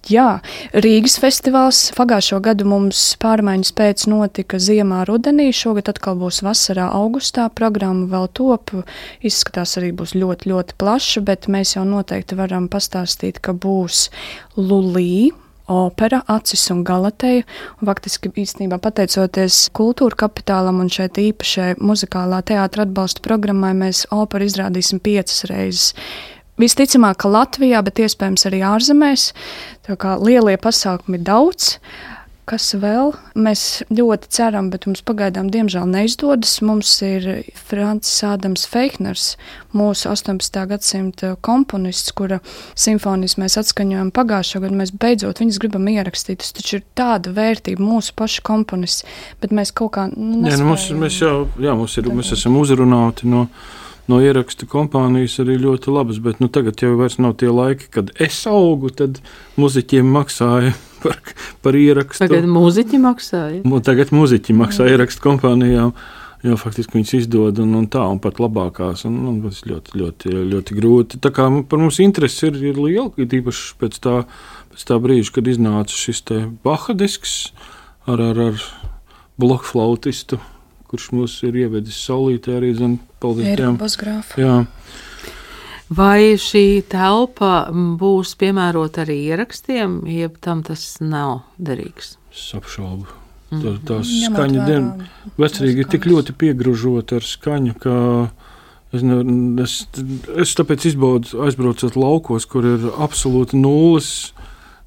Jā, 0.09 0.41
Rīgas 0.73 1.19
festivāls 1.21 1.91
pagājušo 1.93 2.39
gadu 2.41 2.65
mums 2.65 3.03
pārmaiņas 3.21 3.73
pēc 3.77 4.07
notika 4.09 4.57
ziemā, 4.57 5.03
rudenī. 5.05 5.51
Šogad 5.53 5.91
atkal 5.93 6.17
būs 6.17 6.41
vasarā, 6.47 6.87
augustā. 6.97 7.51
Programma 7.53 8.09
vēl 8.09 8.31
top. 8.33 8.73
Izskatās, 9.21 9.77
arī 9.77 9.93
būs 9.93 10.17
ļoti, 10.17 10.49
ļoti 10.55 10.79
plaša, 10.81 11.25
bet 11.29 11.51
mēs 11.53 11.75
jau 11.77 11.85
noteikti 11.85 12.39
varam 12.41 12.71
pastāstīt, 12.73 13.43
ka 13.45 13.53
būs 13.53 14.09
Lulī. 14.57 15.37
Opera, 15.71 16.25
Acis 16.27 16.65
un 16.73 16.81
Galateja. 16.83 17.45
Un 17.79 17.93
faktiski 17.93 18.33
īstenībā 18.43 18.81
pateicoties 18.83 19.69
kultūra 19.77 20.25
kapitālam 20.25 20.81
un 20.83 20.89
šeit 20.91 21.21
īpašai 21.21 21.77
muzikālā 21.79 22.41
teātra 22.49 22.89
atbalsta 22.89 23.23
programmai, 23.23 23.77
mēs 23.85 24.09
operu 24.11 24.49
izrādīsim 24.49 24.99
piecas 25.05 25.45
reizes 25.53 25.93
Visticamāk, 26.61 27.23
ka 27.23 27.31
Latvijā, 27.33 27.81
bet 27.87 28.03
iespējams 28.05 28.47
arī 28.51 28.61
ārzemēs. 28.69 29.31
Tā 29.87 29.97
kā 30.01 30.17
lielie 30.21 30.59
pasākumi 30.61 31.21
ir 31.21 31.29
daudz. 31.29 31.77
Kas 32.51 32.73
vēl? 32.75 33.13
Mēs 33.39 33.85
ļoti 33.95 34.29
ceram, 34.35 34.73
bet 34.73 34.89
mums 34.89 35.05
pagaidām, 35.07 35.53
diemžēl, 35.55 35.87
neizdodas. 35.87 36.57
Mums 36.67 36.91
ir 37.07 37.29
Francis 37.55 38.25
Ādams 38.27 38.65
Feikners, 38.67 39.27
mūsu 39.77 40.11
18. 40.11 40.59
gadsimta 40.73 41.37
komponists, 41.47 42.11
kura 42.19 42.41
simfonijas 42.75 43.39
mēs 43.39 43.57
atskaņojam 43.63 44.11
pagājušā 44.17 44.65
gada. 44.65 44.81
Mēs 44.83 44.91
beidzot 44.91 45.41
viņas 45.41 45.61
gribam 45.63 45.87
ierakstīt. 45.93 46.43
Tas 46.43 46.57
taču 46.59 46.81
ir 46.81 46.89
tāda 46.99 47.33
vērtība, 47.37 47.87
mūsu 47.87 48.17
paša 48.19 48.43
komponists, 48.51 49.07
bet 49.41 49.55
mēs 49.55 49.71
kaut 49.71 49.95
kā. 49.97 50.11
Nu, 50.11 50.43
Nē, 50.43 50.59
nu, 50.59 50.73
mums, 50.73 50.91
mēs 50.91 51.23
jau, 51.23 51.37
jā, 51.55 51.77
mums 51.79 51.95
ir, 52.03 52.11
mēs 52.19 52.35
esam 52.37 52.59
uzrunāti 52.61 53.31
no. 53.31 53.47
Nu 53.47 53.79
no 54.11 54.21
ierakstu 54.23 54.67
kompānijas 54.71 55.39
arī 55.43 55.57
ļoti 55.63 55.93
labas, 55.95 56.21
bet 56.23 56.41
nu, 56.43 56.51
tagad 56.53 56.83
jau 56.83 56.95
nav 57.23 57.37
tie 57.41 57.51
laiki, 57.51 57.91
kad 57.95 58.13
es 58.21 58.39
augu, 58.51 58.91
tad 58.95 59.21
muzeķiem 59.61 60.09
maksāja 60.17 60.75
par, 61.05 61.21
par 61.65 61.79
ierakstu. 61.79 62.27
Tagad 62.27 62.49
muzeķi 62.51 63.01
maksāja. 63.03 63.63
Tagad 63.87 64.15
muzeķi 64.17 64.57
maksā 64.59 64.91
ierakstu 64.91 65.27
kompānijām. 65.29 65.95
Jo 66.41 66.55
faktiski 66.57 66.97
viņas 66.97 67.11
izdod 67.19 67.59
un, 67.61 67.75
un 67.77 67.87
tā, 67.93 68.01
un 68.09 68.17
pat 68.25 68.39
labākās. 68.41 69.03
Un, 69.05 69.19
un 69.29 69.43
tas 69.45 69.59
ļoti, 69.69 69.99
ļoti, 70.01 70.31
ļoti 70.49 70.77
grūti. 70.79 71.21
Tā 71.21 71.29
kā 71.37 71.45
par 71.69 71.83
mums 71.83 71.99
interesi 72.01 72.47
ir, 72.49 72.57
ir 72.71 72.81
liela, 72.81 73.11
īpaši 73.13 73.75
pēc 73.83 73.99
tā, 74.01 74.15
pēc 74.73 74.87
tā 74.89 74.97
brīža, 75.05 75.35
kad 75.37 75.51
iznāca 75.53 75.93
šis 75.93 76.25
Baha 76.65 76.97
disks 76.97 77.35
ar, 78.09 78.25
ar, 78.25 78.41
ar 78.41 78.65
blokflautistu 79.41 80.41
kurš 80.91 81.11
mūs 81.15 81.37
ir 81.47 81.61
ievedis 81.65 81.99
saulītē 82.09 82.59
arī 82.59 82.75
zem 82.79 82.99
paldies 83.23 83.55
Dievam. 83.55 83.79
Vai 85.91 86.37
šī 86.39 86.85
telpa 86.87 87.71
būs 87.99 88.37
piemērota 88.39 89.03
arī 89.03 89.17
ierakstiem, 89.33 90.05
jeb 90.07 90.37
tam 90.43 90.63
tas 90.67 90.85
nav 91.03 91.41
derīgs? 91.59 92.15
Es 92.31 92.45
apšaubu. 92.55 93.09
Mm. 93.51 93.63
Tā, 93.65 93.73
tā 93.89 93.97
skaņa 94.07 94.67
diena 94.69 95.09
vecrīgi 95.41 95.83
ir 95.83 95.89
tik 95.91 96.07
ļoti 96.07 96.37
piegružota 96.39 97.19
ar 97.19 97.27
skaņu, 97.27 97.75
ka 97.83 97.95
es, 98.95 99.03
ne, 99.03 99.19
es, 99.65 99.75
es 100.39 100.55
tāpēc 100.59 100.87
izbaudu 100.93 101.43
aizbraucot 101.49 101.99
laukos, 101.99 102.47
kur 102.47 102.69
ir 102.77 102.87
absolūti 103.03 103.59
nulles 103.59 104.31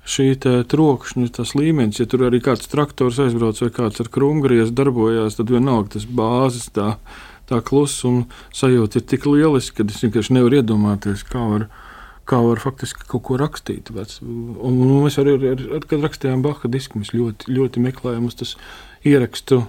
šī 0.03 0.33
trokšņa 0.69 1.29
tas 1.37 1.53
līmenis, 1.55 2.01
ja 2.01 2.07
tur 2.09 2.25
arī 2.27 2.41
kāds 2.43 2.67
traktors 2.71 3.21
aizbrauc 3.23 3.61
vai 3.63 3.69
kāds 3.73 4.03
ar 4.03 4.09
krumgriezu 4.11 4.75
darbojās, 4.75 5.37
tad 5.39 5.53
vienalga 5.53 5.95
tas 5.95 6.07
bāzes 6.07 6.67
tā, 6.75 6.97
tā 7.49 7.61
klusuma 7.63 8.25
sajūta 8.55 8.99
ir 8.99 9.07
tik 9.07 9.27
lieliski, 9.29 9.79
ka 9.79 9.87
es 9.87 10.03
vienkārši 10.03 10.35
nevaru 10.35 10.59
iedomāties, 10.59 11.23
kā 11.27 11.43
var, 11.53 11.67
kā 12.27 12.41
var 12.43 12.59
faktiski 12.63 13.07
kaut 13.07 13.23
ko 13.29 13.39
rakstīt. 13.39 13.93
Vec. 13.95 14.17
Un, 14.23 14.81
un 14.83 15.05
mēs 15.05 15.19
arī, 15.21 15.37
ar, 15.37 15.47
ar, 15.53 15.63
ar, 15.79 15.87
kad 15.87 16.03
rakstījām 16.03 16.43
Baha 16.43 16.71
disku, 16.71 16.99
mēs 16.99 17.13
ļoti, 17.15 17.55
ļoti 17.55 17.85
meklējām 17.87 18.27
uz 18.27 18.37
tas 18.43 18.57
ierakstu. 19.07 19.63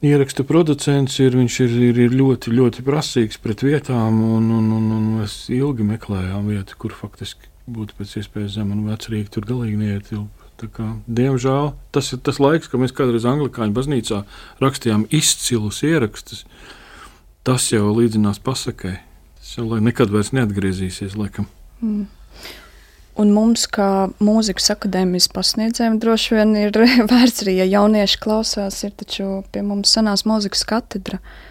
Ierakstu 0.00 0.46
producents 0.48 1.18
ir, 1.20 1.34
ir, 1.36 1.66
ir, 1.76 1.98
ir 2.06 2.14
ļoti, 2.16 2.54
ļoti 2.56 2.82
prasīgs 2.86 3.36
pret 3.42 3.62
vietām, 3.66 4.22
un, 4.24 4.48
un, 4.56 4.70
un, 4.72 4.90
un 4.96 5.08
mēs 5.18 5.42
ilgi 5.52 5.84
meklējām 5.84 6.48
vietu, 6.48 6.78
kur 6.80 6.96
faktiski 6.96 7.49
būtu 7.68 7.96
pēc 7.98 8.16
iespējas 8.20 8.54
zem 8.56 8.70
un 8.74 8.86
vecrīgi 8.88 9.32
tur 9.34 9.48
galīgi 9.48 9.80
neiet. 9.80 10.12
Kā, 10.60 10.90
diemžēl 11.08 11.70
tas 11.94 12.10
ir 12.12 12.20
tas 12.20 12.36
laiks, 12.36 12.68
kad 12.68 12.82
mēs 12.82 12.92
kādreiz 12.92 13.24
Anglikāņu 13.24 13.72
baznīcā 13.76 14.18
rakstījām 14.60 15.06
izcilus 15.08 15.80
ierakstus. 15.88 16.44
Tas 17.48 17.70
jau 17.72 17.86
līdzinās 17.96 18.42
pasakai. 18.44 18.98
Tas 19.40 19.54
jau 19.56 19.80
nekad 19.80 20.12
vairs 20.12 20.34
neatgriezīsies, 20.36 21.16
laikam. 21.16 21.48
Mm. 21.80 22.04
Un 23.20 23.32
mums, 23.32 23.64
kā 23.72 24.10
mūzikas 24.20 24.68
akadēmijas 24.76 25.30
pasniedzējiem, 25.32 25.96
droši 26.00 26.36
vien 26.36 26.52
ir 26.60 26.76
vērts 27.12 27.46
arī, 27.46 27.56
ja 27.62 27.70
jaunieši 27.78 28.20
klausās, 28.20 28.82
ir 28.84 28.92
taču 29.00 29.40
pie 29.52 29.64
mums 29.64 29.96
sanās 29.96 30.26
mūzikas 30.28 30.66
katedra. 30.68 31.20
Uh, 31.20 31.49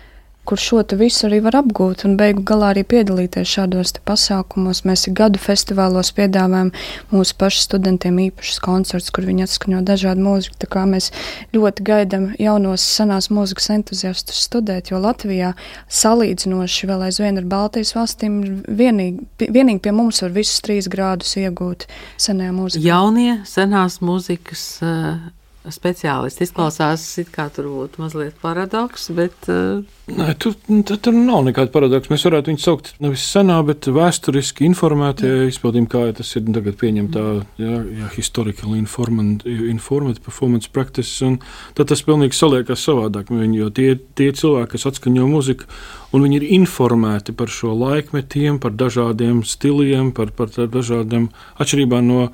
kur 0.49 0.57
šo 0.57 0.81
visu 0.97 1.27
arī 1.27 1.39
var 1.45 1.59
apgūt 1.59 2.03
un 2.07 2.15
beigu 2.17 2.41
galā 2.47 2.71
arī 2.73 2.81
piedalīties 2.89 3.51
šādos 3.53 3.93
pasākumos. 4.07 4.81
Mēs 4.87 5.05
gadu 5.13 5.41
festivālos 5.41 6.09
piedāvājam 6.17 6.71
mūsu 7.11 7.37
pašu 7.37 7.61
studentiem 7.67 8.17
īpašus 8.25 8.57
koncertus, 8.65 9.11
kur 9.13 9.27
viņi 9.29 9.45
atskaņo 9.45 9.83
dažādu 9.85 10.25
mūziku. 10.25 10.57
Tā 10.63 10.71
kā 10.73 10.87
mēs 10.89 11.11
ļoti 11.53 11.85
gaidām 11.85 12.27
jaunos 12.41 12.85
senās 12.97 13.29
mūzikas 13.29 13.69
entuziastus 13.77 14.41
studēt, 14.49 14.89
jo 14.89 15.01
Latvijā 15.03 15.53
salīdzinoši 16.01 16.89
vēl 16.89 17.07
aizvien 17.09 17.37
ar 17.37 17.49
Baltijas 17.49 17.93
valstīm 17.97 18.39
vienīgi, 18.65 19.27
vienīgi 19.45 19.83
pie 19.85 19.93
mums 19.93 20.23
var 20.25 20.33
visus 20.33 20.63
trīs 20.65 20.89
grādus 20.89 21.37
iegūt 21.37 21.85
senajā 22.17 22.55
mūzikā. 22.55 22.87
Jaunie 22.89 23.41
senās 23.45 24.01
mūzikas 24.01 24.65
uh, 24.81 25.19
speciālisti. 25.67 26.45
Izklausās, 26.47 27.03
it 27.19 27.31
kā 27.33 27.49
tur 27.51 27.67
būtu 27.67 27.99
mazliet 28.01 28.37
paradoks, 28.41 29.09
bet. 29.15 29.35
Uh... 29.51 29.83
Nē, 30.09 30.31
tur, 30.39 30.55
tur 30.89 31.15
nav 31.15 31.43
nekāda 31.45 31.71
paradoksa. 31.73 32.13
Mēs 32.13 32.23
varētu 32.25 32.53
viņus 32.53 32.65
saukt 32.65 32.91
nevis 33.03 33.25
senā, 33.27 33.59
bet 33.67 33.89
vēsturiski 33.91 34.65
informētie 34.69 35.49
izpaudījumi, 35.49 35.89
kā 35.91 36.05
tas 36.17 36.31
ir 36.39 36.47
tagad 36.55 36.79
pieņemtā 36.79 37.25
jā, 37.61 37.75
jā, 37.99 38.11
historical 38.15 38.77
informant, 38.79 39.43
informant 39.45 40.21
performance 40.25 40.71
practice. 40.71 41.33
Tad 41.77 41.91
tas 41.91 42.05
pilnīgi 42.07 42.37
saliekas 42.39 42.85
savādāk. 42.87 43.33
Viņi, 43.33 43.59
jo 43.59 43.71
tie, 43.75 43.91
tie 44.17 44.31
cilvēki, 44.35 44.73
kas 44.77 44.87
atskaņo 44.93 45.27
muziku, 45.29 45.67
un 46.15 46.23
viņi 46.25 46.39
ir 46.39 46.47
informēti 46.61 47.35
par 47.37 47.51
šo 47.53 47.75
laikmetiem, 47.77 48.61
par 48.63 48.73
dažādiem 48.79 49.43
stiliem, 49.47 50.13
par, 50.15 50.31
par 50.33 50.55
dažādiem 50.55 51.29
atšķirībām 51.59 52.09
no 52.09 52.29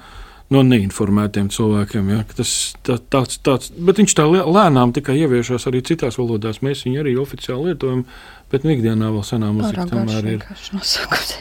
no 0.53 0.61
neinformētiem 0.65 1.49
cilvēkiem. 1.53 2.13
Ja, 2.13 2.21
tas, 2.37 2.53
tā, 2.85 2.99
tāds, 3.11 3.39
tāds, 3.45 3.71
bet 3.73 3.99
viņš 4.01 4.15
tā 4.17 4.27
lēnām 4.29 4.93
tikai 4.95 5.17
ieviešās 5.23 5.65
arī 5.71 5.81
citās 5.85 6.19
valodās. 6.21 6.61
Mēs 6.65 6.85
viņu 6.85 7.01
arī 7.01 7.15
oficiāli 7.17 7.71
lietojam, 7.71 8.03
bet 8.53 8.65
nu, 8.65 8.75
ikdienā 8.75 9.09
vēl 9.09 9.23
senā 9.25 9.49
mūzika 9.55 9.87
tomēr 9.89 10.29
ir. 10.35 10.45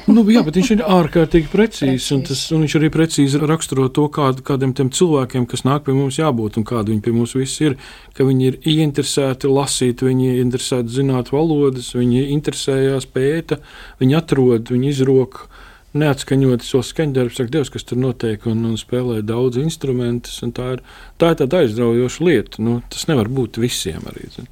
nu, 0.09 0.25
jā, 0.33 0.41
bet 0.47 0.57
viņš 0.57 0.71
ir 0.77 0.85
ārkārtīgi 0.89 1.53
precīzs, 1.53 2.09
un, 2.17 2.25
tas, 2.25 2.47
un 2.57 2.65
viņš 2.65 2.77
arī 2.81 2.91
precīzi 2.95 3.43
raksturo 3.45 3.91
to, 3.93 4.07
kād, 4.15 4.41
kādiem 4.47 4.73
tiem 4.77 4.93
cilvēkiem, 4.95 5.45
kas 5.53 5.67
nāk 5.69 5.85
pie 5.85 5.97
mums 5.97 6.19
jābūt 6.21 6.57
un 6.61 6.69
kādi 6.69 6.95
viņi 6.95 7.05
pie 7.05 7.15
mums 7.17 7.37
visi 7.37 7.69
ir, 7.69 7.77
ka 8.17 8.25
viņi 8.25 8.49
ir 8.49 8.61
ieinteresēti 8.73 9.53
lasīt, 9.53 10.07
viņi 10.07 10.33
ir 10.33 10.41
interesēti 10.47 10.97
zināt 10.97 11.35
valodas, 11.35 11.93
viņi 11.93 12.25
interesējās 12.39 13.11
pēta, 13.13 13.61
viņi 14.01 14.19
atrod, 14.23 14.73
viņi 14.73 14.95
izroka 14.95 15.51
neatskaņot 15.99 16.65
šo 16.67 16.83
skaņdarbu, 16.85 17.35
saka, 17.35 17.53
Dievs, 17.55 17.73
kas 17.73 17.87
tur 17.87 18.01
notiek, 18.01 18.47
un, 18.51 18.65
un 18.69 18.79
spēlē 18.81 19.21
daudz 19.27 19.61
instrumentus. 19.63 20.41
Tā 20.57 20.75
ir, 20.77 20.87
tā 21.21 21.33
ir 21.33 21.43
tāda 21.43 21.63
aizraujoša 21.63 22.25
lieta. 22.27 22.63
Nu, 22.65 22.81
tas 22.93 23.07
nevar 23.11 23.31
būt 23.33 23.61
visiem 23.63 24.03
arī. 24.11 24.29
Zin. 24.35 24.51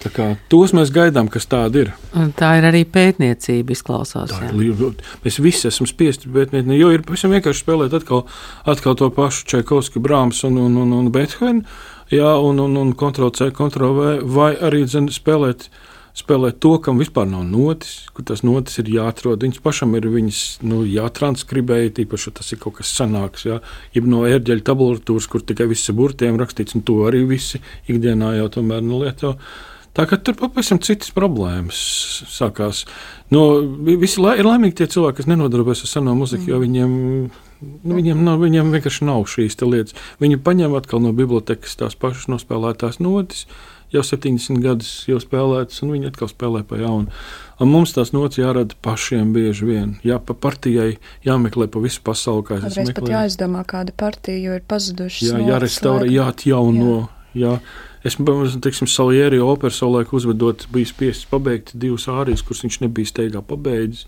Tā 0.00 0.08
kā, 0.08 0.26
tos 0.48 0.72
mēs 0.72 0.88
gaidām, 0.96 1.28
kas 1.28 1.44
tāda 1.50 1.82
ir. 1.82 1.90
Un 2.16 2.30
tā 2.36 2.54
ir 2.56 2.64
arī 2.70 2.86
pētniecība, 2.88 3.74
izklausās. 3.76 4.32
Ir, 4.32 4.80
mēs 5.26 5.36
visi 5.44 5.68
esam 5.68 5.88
spiesti 5.88 6.30
pētniecību, 6.32 6.78
jo 6.78 6.88
ir 6.94 7.04
pavisam 7.04 7.34
vienkārši 7.36 7.66
spēlēt 7.66 7.96
atkal, 7.98 8.24
atkal 8.64 8.96
to 8.96 9.10
pašu 9.12 9.44
Čaikovski, 9.52 10.00
Brāms 10.00 10.40
un, 10.48 10.56
un, 10.62 10.80
un, 10.80 10.96
un 10.96 11.12
Beethovenu, 11.12 11.68
jā, 12.08 12.32
un, 12.40 12.64
un, 12.64 12.80
un 12.80 12.96
Ctrl 12.96 13.92
V, 14.00 14.16
vai 14.24 14.54
arī 14.56 14.86
zin, 14.88 15.12
spēlēt 15.12 15.68
uh, 15.68 15.89
spēlēt 16.16 16.58
to, 16.62 16.74
kam 16.82 17.00
vispār 17.00 17.28
nav 17.30 17.44
notis, 17.48 18.10
kur 18.14 18.26
tas 18.26 18.42
notis 18.46 18.80
ir 18.82 18.90
jāatrod. 18.94 19.42
Viņas 19.44 19.62
pašam 19.64 19.94
ir 19.98 20.08
viņas 20.10 20.42
nu, 20.66 20.82
jātranskribē, 20.88 21.82
tīpaši 21.96 22.34
tas 22.38 22.52
ir 22.52 22.60
kaut 22.62 22.80
kas 22.80 22.92
sanāks. 22.98 23.46
Jā. 23.48 23.60
Jeb 23.96 24.08
no 24.10 24.24
ērģeļa 24.28 24.66
tabulatūras, 24.66 25.28
kur 25.30 25.44
tikai 25.46 25.68
viss 25.70 25.90
ir 25.90 25.98
burtiem 25.98 26.40
rakstīts, 26.40 26.76
un 26.78 26.86
to 26.86 27.00
arī 27.08 27.24
visi 27.28 27.62
ikdienā 27.90 28.36
jau 28.40 28.48
tomēr 28.58 28.82
nu, 28.86 29.02
lieto. 29.04 29.36
Tā 29.96 30.04
kā 30.06 30.20
tur 30.22 30.36
pavisam 30.38 30.78
citas 30.78 31.10
problēmas 31.10 31.78
sākās. 32.30 32.84
No, 33.34 33.42
visi 33.98 34.22
la, 34.22 34.36
ir 34.38 34.46
laimīgi 34.46 34.78
tie 34.78 34.86
cilvēki, 34.90 35.18
kas 35.18 35.30
nenodarbojas 35.30 35.82
ar 35.82 35.90
seno 35.90 36.14
muziku, 36.18 36.46
mm. 36.46 36.52
jo 36.52 36.60
viņiem, 36.62 36.92
nu, 37.82 37.96
viņiem, 37.98 38.22
nav, 38.26 38.38
viņiem 38.44 38.70
vienkārši 38.76 39.08
nav 39.08 39.26
šīs 39.30 39.58
lietas. 39.66 39.98
Viņi 40.22 40.38
paņem 40.46 40.78
atkal 40.78 41.02
no 41.02 41.10
bibliotekas 41.16 41.74
tās 41.80 41.98
pašas 41.98 42.30
nospēlētās 42.30 43.02
notis 43.02 43.48
jau 43.94 44.02
70 44.06 44.62
gadus 44.64 44.90
jau 45.10 45.20
spēlētas, 45.22 45.82
un 45.84 45.94
viņi 45.94 46.10
atkal 46.10 46.30
spēlē 46.30 46.64
pa 46.68 46.80
jaunu. 46.80 47.12
Un 47.60 47.68
mums 47.68 47.92
tās 47.92 48.14
nots 48.16 48.40
jārada 48.40 48.76
pašiem 48.82 49.34
bieži 49.36 49.68
vien. 49.68 49.94
Jā, 50.06 50.16
pa 50.22 50.32
partijai 50.32 50.94
jāmeklē 51.26 51.68
pa 51.68 51.82
visu 51.82 52.00
pasauli. 52.06 52.46
Kā 52.48 52.60
es 52.60 52.78
meklēju. 52.78 52.96
pat 52.96 53.12
jāizdomā, 53.12 53.64
kāda 53.68 53.92
partija, 53.92 54.40
jo 54.40 54.56
ir 54.56 54.64
pazudušas. 54.70 55.28
Jā, 55.28 55.42
jārestaurē, 55.52 56.08
jāatjauno. 56.08 56.94
Jā. 57.02 57.08
Jā. 57.36 57.58
Es, 58.02 58.16
teiksim, 58.16 58.88
Salieri 58.88 59.38
operu 59.44 59.74
savulaik 59.74 60.12
uzvedot, 60.16 60.64
biju 60.72 60.88
spiests 60.88 61.28
pabeigt 61.30 61.74
divas 61.78 62.08
ārijas, 62.10 62.42
kuras 62.46 62.64
viņš 62.64 62.80
nebija 62.86 63.10
steigā 63.10 63.42
pabeidzis. 63.44 64.06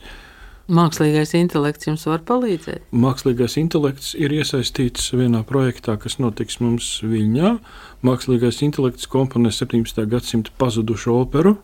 Mākslīgais 0.71 1.33
intelekts 1.35 1.89
jums 1.89 2.05
var 2.07 2.23
palīdzēt? 2.27 2.85
Mākslīgais 2.95 3.57
intelekts 3.59 4.13
ir 4.15 4.31
iesaistīts 4.37 5.11
vienā 5.17 5.43
projektā, 5.47 5.97
kas 5.99 6.21
notiks 6.23 6.61
mums 6.63 7.01
Viļņā. 7.03 7.57
Mākslīgais 8.07 8.63
intelekts 8.63 9.11
komponē 9.11 9.51
17. 9.51 10.05
gadsimta 10.07 10.55
pazudušu 10.63 11.17
operu, 11.19 11.57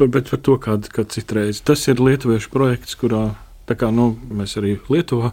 bet 0.00 0.28
par 0.28 0.42
to 0.44 0.58
kādu 0.60 0.92
kā 0.92 1.06
citreiz. 1.08 1.62
Tas 1.64 1.86
ir 1.88 2.00
lietuviešu 2.00 2.52
projekts, 2.52 2.98
kurā 3.00 3.30
kā, 3.68 3.90
nu, 3.94 4.14
mēs 4.34 4.56
arī 4.60 4.78
Lietuvā 4.90 5.32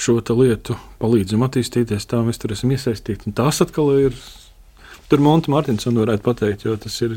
šo 0.00 0.18
lietu 0.36 0.76
palīdzam 1.00 1.44
attīstīties. 1.46 2.08
Tā 2.08 2.22
mēs 2.24 2.40
tur 2.40 2.54
esam 2.54 2.72
iesaistīti. 2.74 3.28
Un 3.28 3.36
tās 3.36 3.60
atkal 3.64 3.92
ir. 3.98 4.18
Tur 5.10 5.18
Monta 5.18 5.50
Martinsona 5.50 6.04
varētu 6.04 6.22
pateikt, 6.22 6.64
jo 6.64 6.76
tas 6.78 6.94
ir 7.02 7.16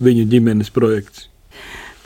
viņu 0.00 0.24
ģimenes 0.30 0.72
projekts. 0.72 1.28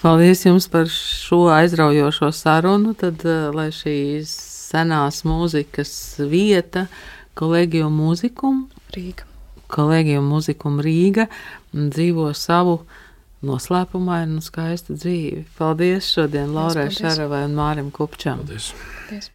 Paldies 0.04 0.42
jums 0.44 0.66
par 0.68 0.84
šo 0.92 1.46
aizraujošo 1.48 2.28
sarunu. 2.32 2.92
Tad, 2.94 3.22
eh, 3.24 3.48
lai 3.56 3.70
šī 3.72 4.20
senās 4.28 5.22
mūzikas 5.24 5.92
vieta, 6.28 6.82
kolēģiju 7.40 7.88
mūzikum 7.88 8.58
Rīga. 8.92 9.24
Kolēģiju 9.72 10.20
mūzikum 10.26 10.76
Rīga 10.84 11.24
dzīvo 11.72 12.26
savu 12.36 12.82
noslēpumainu 13.48 14.36
un 14.36 14.44
skaistu 14.44 14.92
dzīvi. 14.98 15.46
Paldies 15.56 16.12
šodien 16.12 16.52
Laurai 16.52 16.90
Šaravai 16.92 17.46
un 17.48 17.56
Mārim 17.56 17.88
Kupčam. 17.88 18.44
Paldies. 18.44 18.74
Paldies. 19.08 19.30